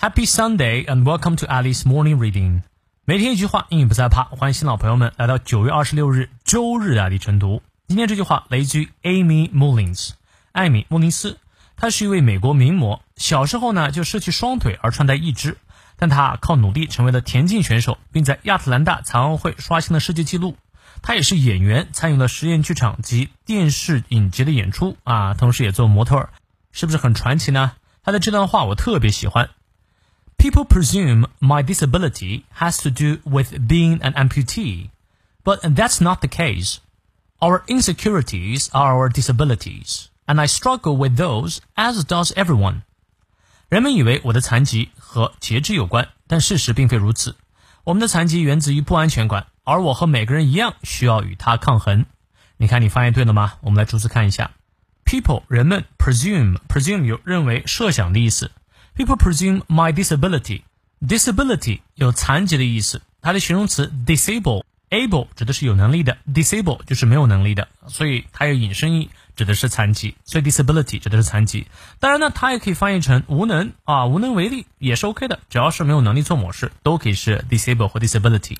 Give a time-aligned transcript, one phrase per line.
[0.00, 2.62] Happy Sunday and welcome to Alice Morning Reading。
[3.04, 4.22] 每天一句话，英语不再怕。
[4.22, 7.62] 欢迎新老朋友们来到九月二十六日周日的阿里晨读。
[7.88, 10.10] 今天这句话来自于 Amy Mullins，
[10.52, 11.38] 艾米·穆林斯。
[11.76, 15.58] 她是一位美国名模，小时候呢就失去双腿而穿戴义肢，
[15.96, 20.56] 但她靠努力成为了田径选手，并在亚特兰大残奥会刷新了世界纪录。
[21.02, 26.30] 她也是演员，参与了实验剧场及电视影集的演出啊，同时也做模特儿，
[26.70, 27.72] 是不是很传奇呢？
[28.04, 29.50] 她的这段话我特别喜欢。
[30.37, 34.89] People presume my disability has to do with being an amputee,
[35.43, 36.79] but that's not the case.
[37.39, 42.81] Our insecurities are our disabilities, and I struggle with those as does everyone.
[43.69, 47.35] 人们以为我的残疾和截肢有关，但事实并非如此。
[47.85, 52.05] 我们的残疾源自于不安全感，而我和每个人一样需要与它抗衡。
[52.57, 53.53] 你看，你发现对了吗？
[53.61, 54.51] 我们来逐词看一下。
[55.05, 58.51] People 人们 presume presume 有认为、设想的意思。
[58.98, 60.62] People presume my disability.
[61.00, 70.16] Disability 有残疾的意思，它的形容词 disable able 指的是有能力的，disable 就是没有能力的，所以它有引申义，指的是残疾。
[70.24, 71.68] 所以 disability 指的是残疾。
[72.00, 78.56] 当然呢，它也可以翻译成无能啊，无能为力也是 OK 的，只要是没有能力做某事，都可以是 disable 或 disability。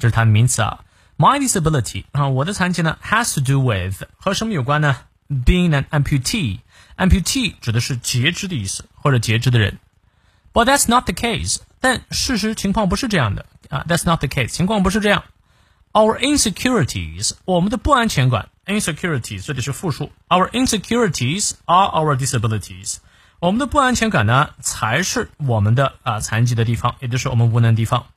[0.00, 0.80] 这是它的名词啊。
[1.16, 4.96] My disability 啊，我的残疾呢，has to do with 和什么有关呢
[5.28, 6.58] ？Being an amputee。
[6.99, 9.79] amputee 指的是截肢的意思，或者截肢的人。
[10.53, 11.57] But that's not the case。
[11.79, 13.85] 但事实情况不是这样的啊。
[13.87, 14.47] That's not the case。
[14.47, 15.23] 情况不是这样。
[15.91, 20.11] Our insecurities，我们的不安全感，insecurities 这里是复数。
[20.27, 22.97] Our insecurities are our disabilities。
[23.39, 28.07] 我们的不安全感呢，才是我们的啊残疾的地方，也就是我们无能的地方。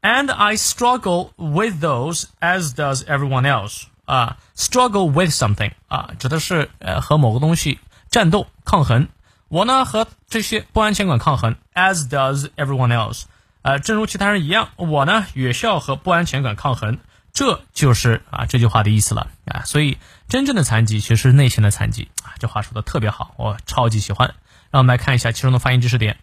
[0.00, 3.84] And I struggle with those as does everyone else。
[4.04, 7.78] 啊，struggle with something 啊，指的是呃和某个东西。
[8.17, 9.09] 战斗抗衡，
[9.47, 13.25] 我呢和这些不安全感抗衡，as does everyone else。
[13.61, 16.97] 呃，正如其他人一样，我呢也需要和不安全感抗衡。
[17.31, 19.61] 这就是啊这句话的意思了啊。
[19.65, 22.33] 所以真正的残疾其实是内心的残疾啊。
[22.39, 24.33] 这话说的特别好，我超级喜欢。
[24.71, 26.17] 让我们来看一下其中的发音知识点。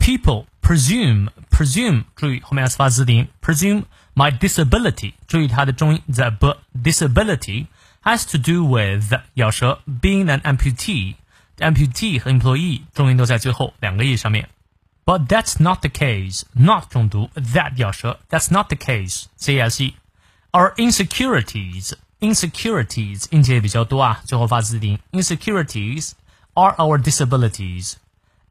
[0.00, 3.84] People presume presume，注意后面 s 发字音，presume
[4.16, 7.66] my disability，注意它的重音 the b disability。
[8.03, 14.49] has to do with 咬舌，being an amputee。amputee 和 employee 重音都在最后两个 e 上面。
[15.05, 16.43] But that's not the case.
[16.53, 18.19] Not 重读，that 咬舌。
[18.29, 19.25] That's not the case.
[19.35, 19.95] C S E.
[20.51, 24.99] Our insecurities, insecurities 音节比较多啊，最后发字音。
[25.11, 26.11] Insecurities
[26.53, 27.95] are our disabilities.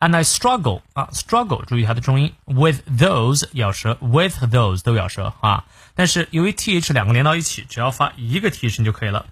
[0.01, 5.65] And I struggle 啊，struggle 注意它的重音，with those 咬舌，with those 都咬舌啊。
[5.95, 9.27] 但是由于 th 两个连到一起，只要发一个 t 声就可以了。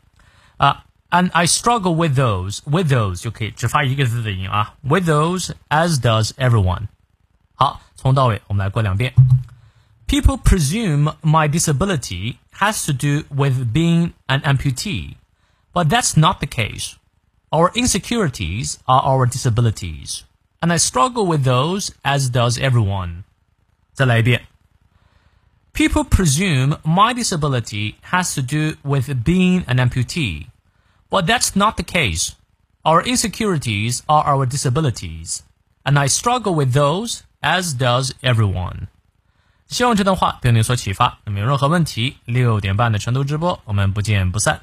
[0.60, 6.88] 啊，and I struggle with those with those 就可以只发一个字的音啊，with those as does everyone。
[7.54, 9.14] 好，从到尾我们来过两遍。
[10.06, 15.16] People presume my disability has to do with being an amputee,
[15.72, 16.94] but that's not the case.
[17.50, 20.22] Our insecurities are our disabilities,
[20.60, 23.24] and I struggle with those as does everyone.
[23.94, 24.46] 再来一遍。
[25.80, 30.46] People presume my disability has to do with being an amputee,
[31.10, 32.32] but that's not the case.
[32.82, 35.42] Our insecurities are our disabilities,
[35.84, 38.88] and I struggle with those as does everyone.
[39.68, 41.18] 希望这段话对你有所启发。
[41.24, 44.62] 那么有任何问题，六点半的晨读直播，我们不见不散。